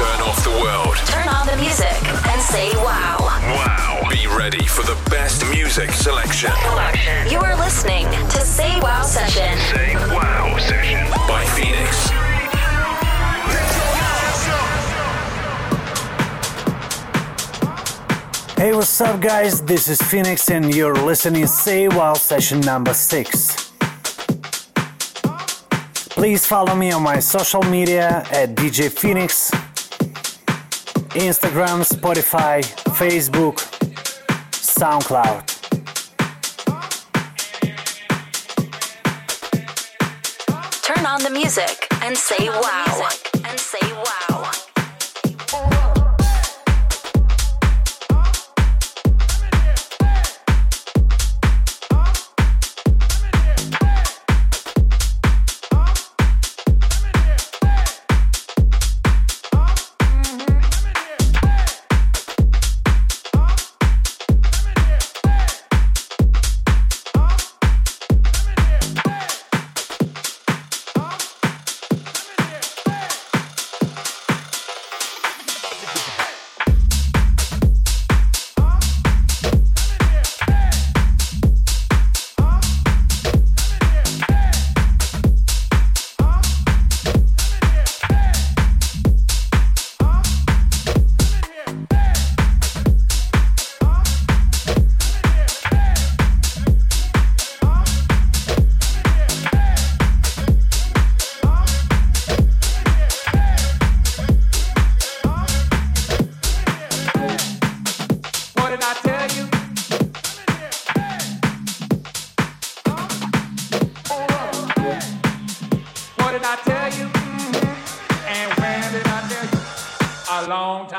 Turn 0.00 0.20
off 0.22 0.42
the 0.42 0.50
world. 0.50 0.96
Turn 1.04 1.28
on 1.28 1.46
the 1.46 1.56
music 1.60 1.92
and 2.32 2.40
say 2.40 2.72
wow. 2.76 3.18
Wow. 3.20 4.08
Be 4.08 4.26
ready 4.26 4.64
for 4.64 4.80
the 4.82 4.96
best 5.10 5.44
music 5.50 5.90
selection. 5.90 6.50
You 7.30 7.38
are 7.40 7.54
listening 7.56 8.06
to 8.06 8.40
Say 8.40 8.80
Wow 8.80 9.02
Session. 9.02 9.58
Say 9.76 9.94
Wow 10.16 10.56
Session 10.56 11.04
by 11.28 11.44
Phoenix. 11.54 12.08
Hey, 18.56 18.74
what's 18.74 19.00
up, 19.02 19.20
guys? 19.20 19.60
This 19.60 19.88
is 19.88 20.00
Phoenix, 20.00 20.50
and 20.50 20.74
you're 20.74 20.94
listening 20.94 21.46
Say 21.46 21.88
Wow 21.88 22.14
session 22.14 22.60
number 22.60 22.94
six. 22.94 23.70
Please 26.10 26.46
follow 26.46 26.74
me 26.74 26.90
on 26.92 27.02
my 27.02 27.18
social 27.18 27.62
media 27.62 28.26
at 28.30 28.54
DJ 28.54 28.90
Phoenix, 28.90 29.50
Instagram, 31.14 31.82
Spotify, 31.82 32.62
Facebook, 32.94 33.56
SoundCloud. 34.52 35.46
Turn 40.82 41.06
on 41.06 41.22
the 41.24 41.30
music 41.30 41.88
and 42.02 42.16
say 42.16 42.48
wow. 42.48 43.08
And 43.44 43.58
say 43.58 43.92
wow. 43.92 44.29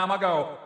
Time 0.02 0.12
ago. 0.12 0.61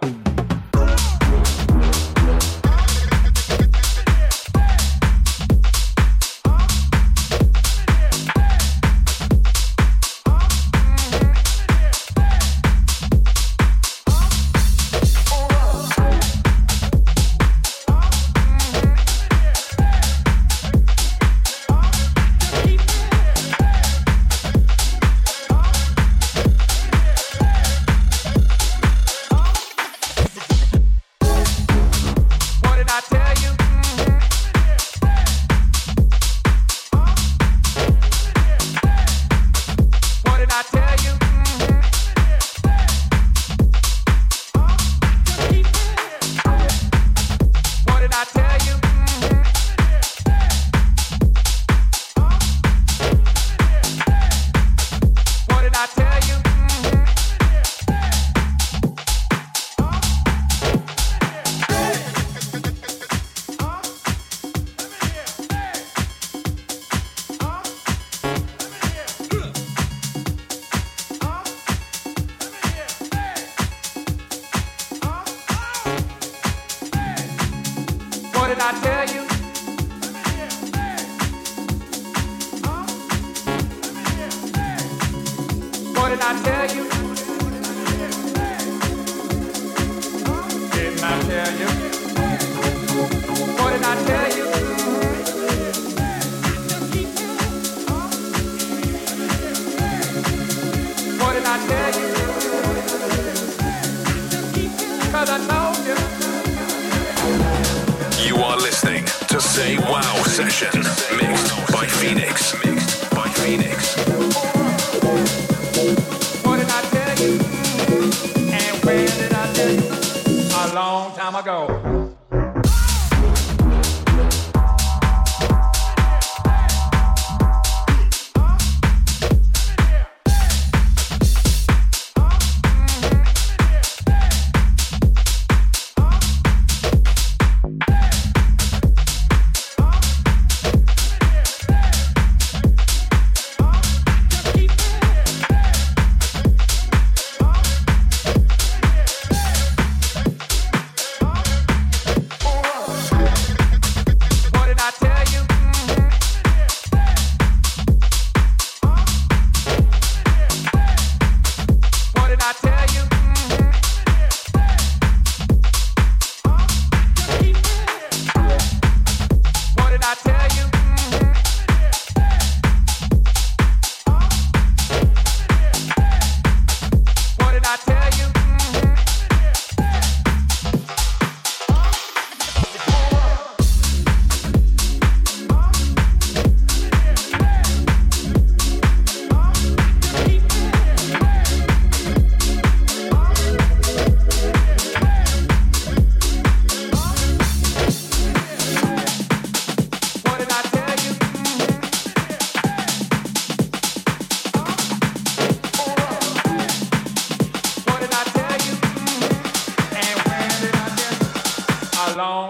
Say 109.56 109.78
Wow 109.78 110.22
Session, 110.24 110.82
mixed 111.16 111.72
by 111.72 111.88
Phoenix. 111.88 112.54
Mixed 112.66 113.10
by 113.12 113.30
Phoenix. 113.30 114.25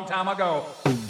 long 0.06 0.26
time 0.26 0.28
ago. 0.28 1.05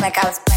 Like 0.00 0.16
I 0.16 0.28
was 0.28 0.49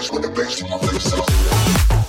bass, 0.00 0.10
with 0.12 0.22
the 0.22 0.28
bass 0.30 0.60
in 0.62 0.70
my 0.70 0.78
face. 0.78 1.99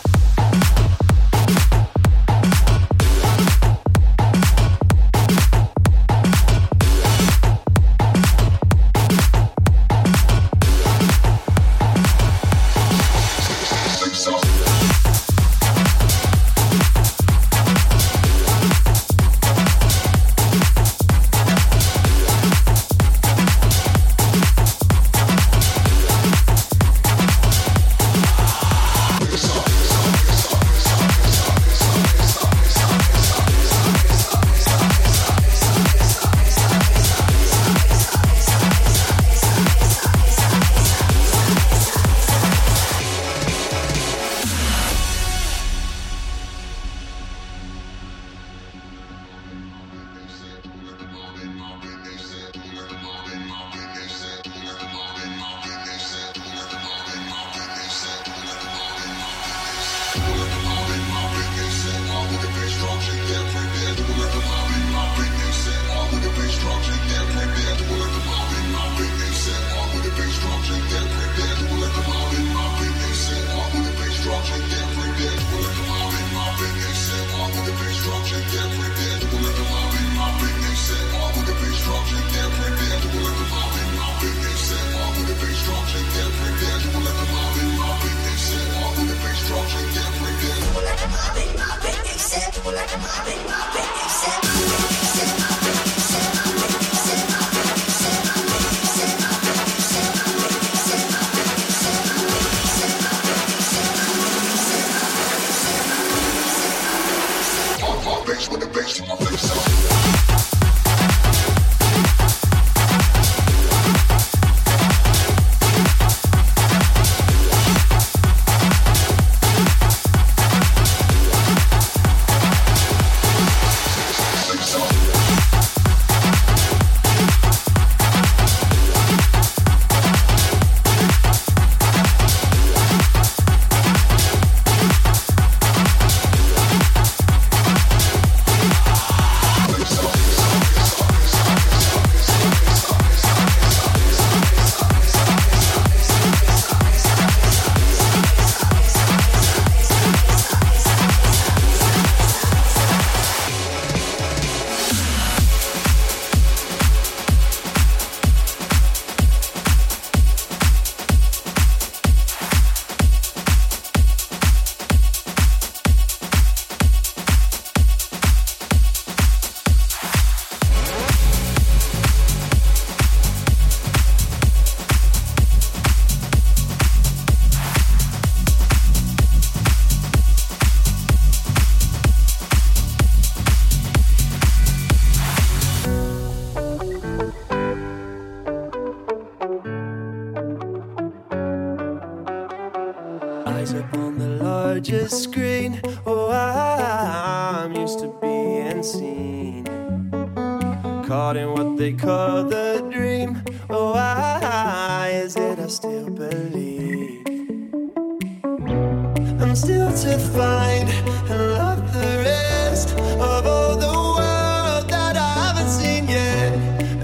with 108.49 108.61
the 108.61 108.67
bass 108.67 108.99
in 108.99 109.07
my 109.07 109.15
face. 109.17 110.20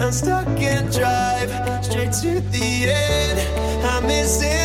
I'm 0.07 0.13
stuck 0.13 0.47
in 0.61 0.85
drive, 0.89 1.49
straight 1.83 2.13
to 2.21 2.39
the 2.39 2.89
end. 2.89 3.85
I'm 3.85 4.07
missing. 4.07 4.56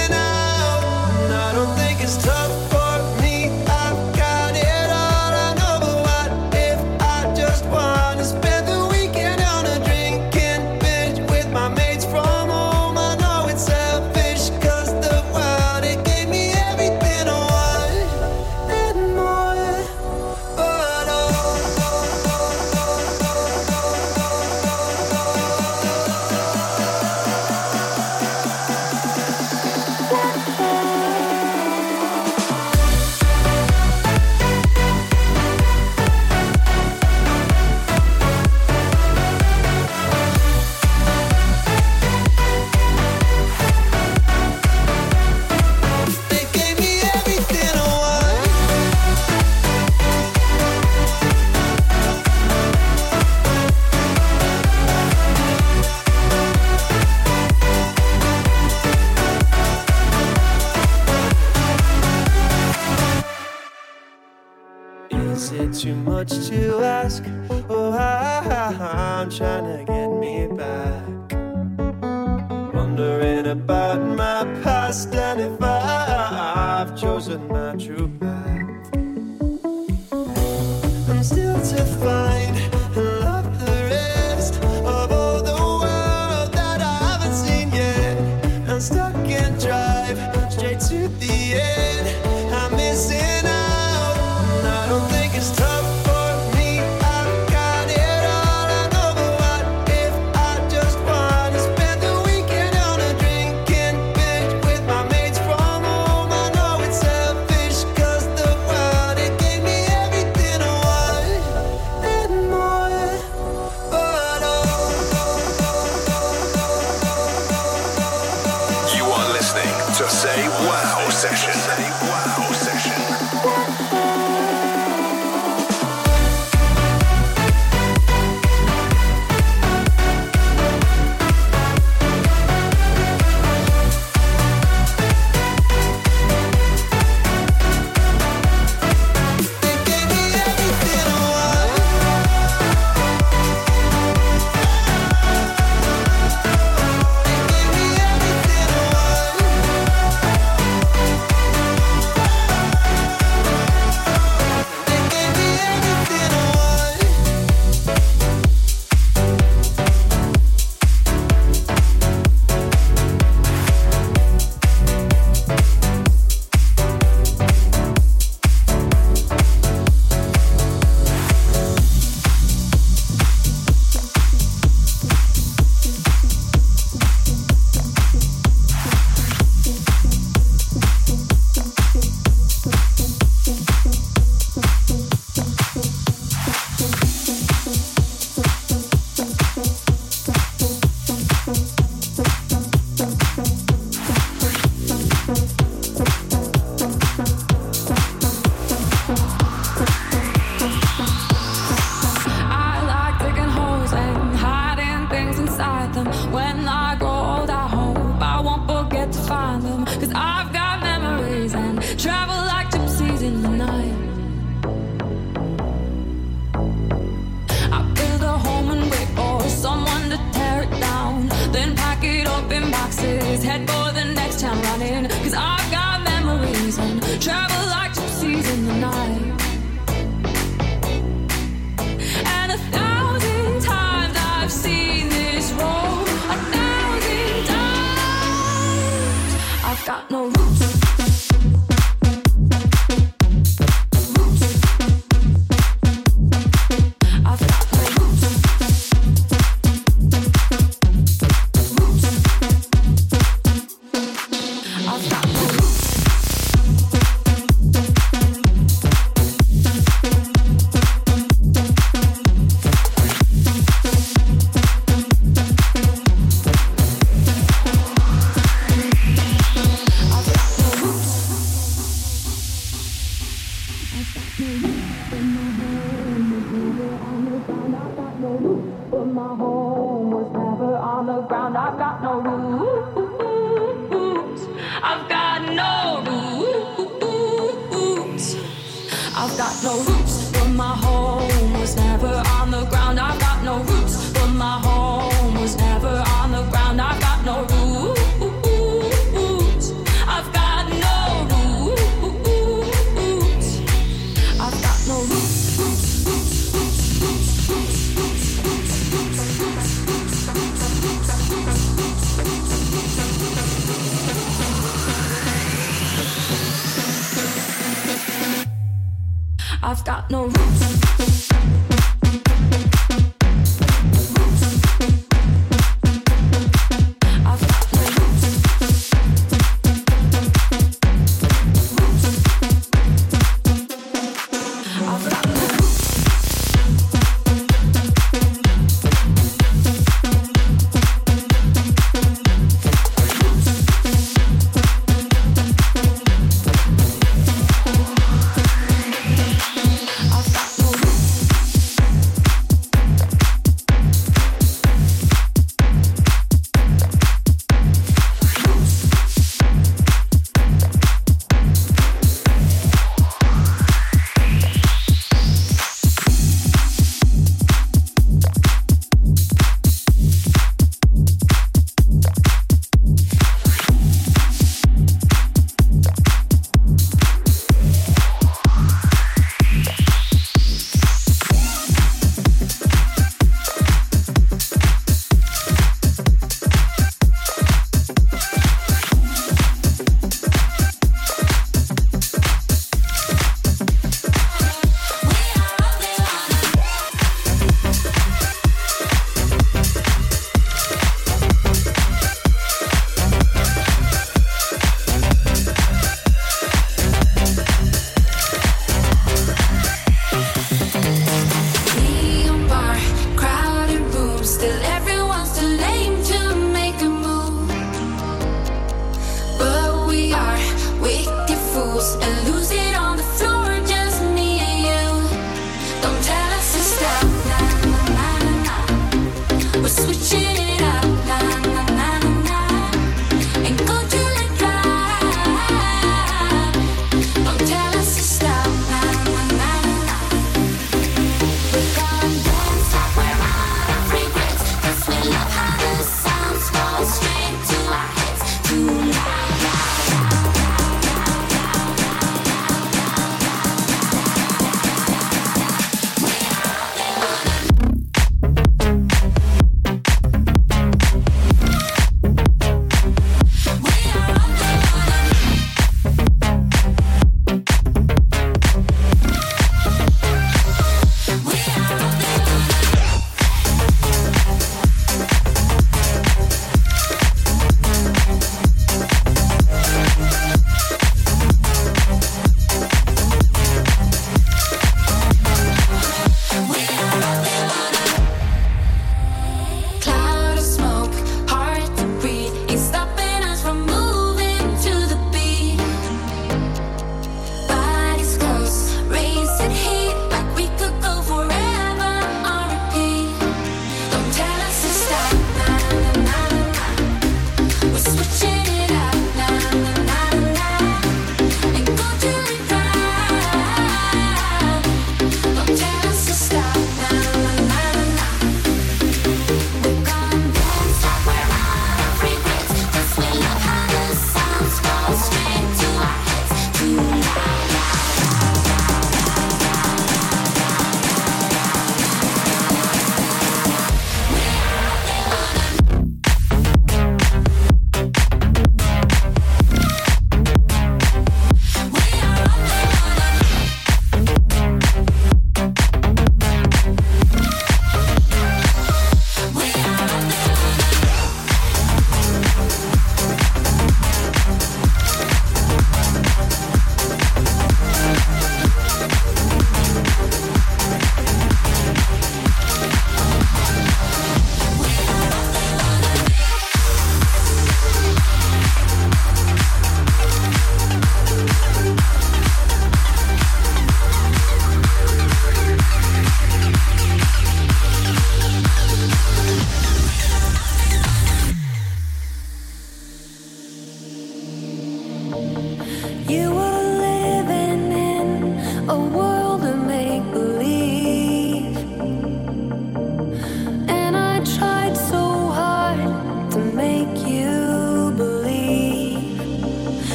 down, 220.70 221.28
then. 221.52 221.91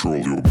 Control 0.00 0.16
your 0.16 0.49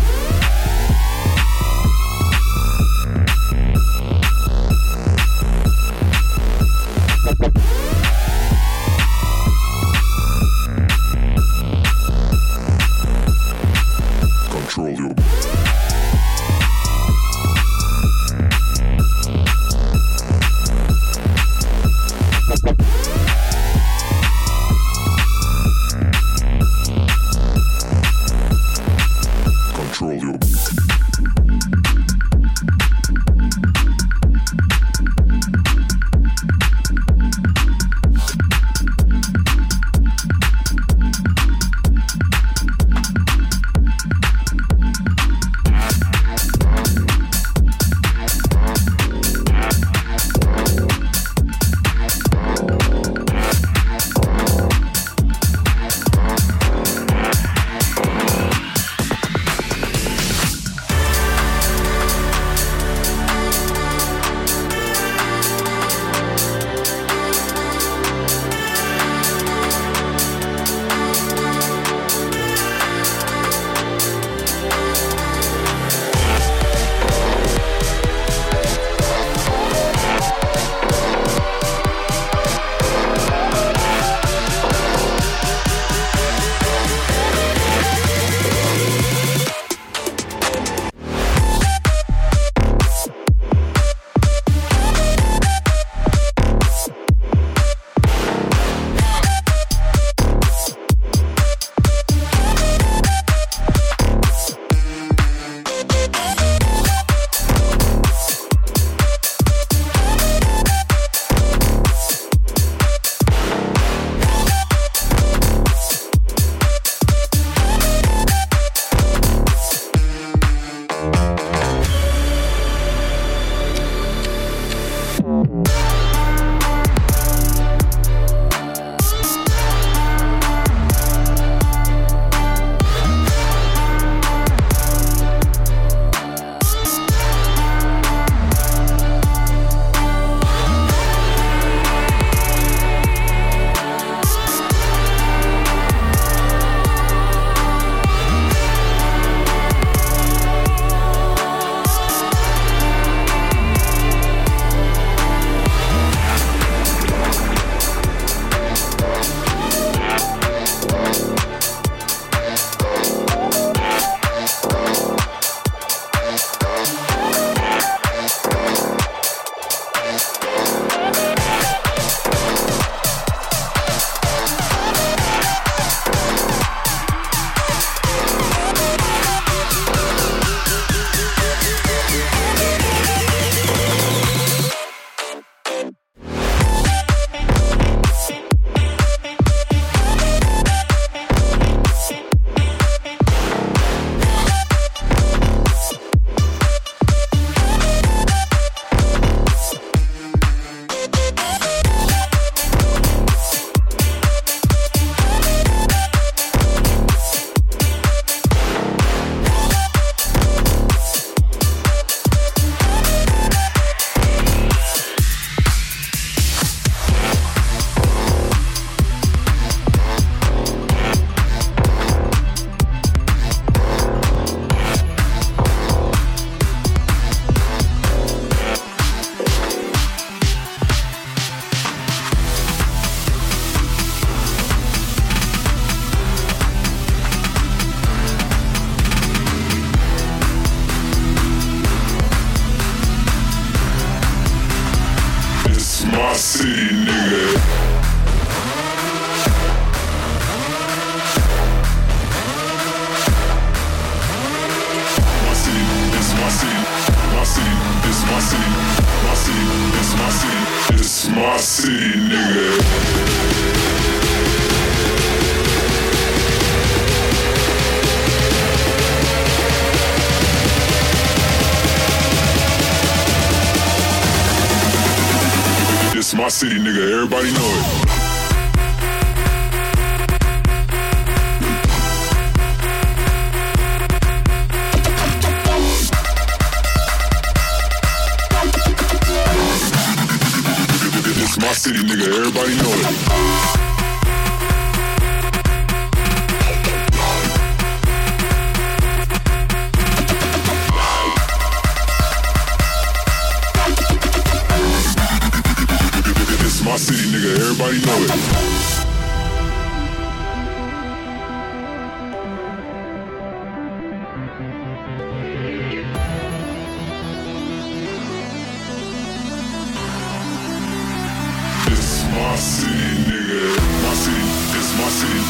my 324.99 325.09
city. 325.09 325.41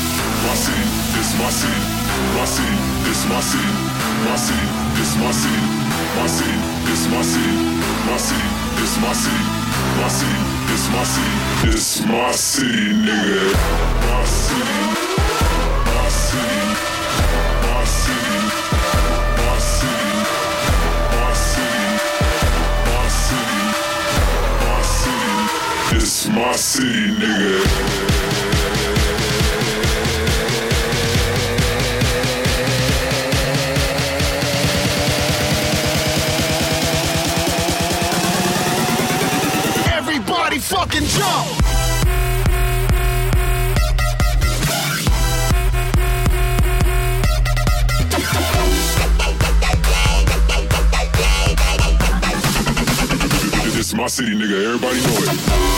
My 0.46 0.54
city, 0.54 0.84
this 1.16 1.32
my 1.40 1.50
city. 1.50 1.82
My 2.38 2.46
city, 2.46 2.76
this 3.06 3.26
my 3.30 3.42
city. 3.42 3.72
My 4.26 4.36
city, 4.36 4.68
this 4.96 5.14
my 5.18 5.32
city. 5.32 5.64
My 6.16 6.28
city, 6.28 6.58
this 6.86 7.04
my 7.10 7.22
city. 7.22 7.54
My 8.08 8.18
city, 8.18 8.50
this 8.78 8.94
my 9.02 9.14
city. 9.14 9.44
My 10.00 10.08
city, 10.08 10.40
this 10.66 10.84
my 10.90 11.04
city. 11.04 11.30
My 12.10 12.32
city. 12.32 12.70
My 14.06 14.24
city. 14.24 14.70
My 15.90 16.10
city. 16.10 16.50
My 17.50 17.84
city. 17.84 18.10
My 19.50 19.56
city. 19.60 20.00
My 25.82 26.36
my 26.36 26.54
city, 26.56 27.04
nigga. 27.20 28.09
Fucking 40.70 41.04
jump! 41.04 41.50
This 53.64 53.88
is 53.88 53.96
my 53.96 54.06
city, 54.06 54.36
nigga. 54.36 54.64
Everybody 54.64 55.02
know 55.02 55.66
it. 55.66 55.69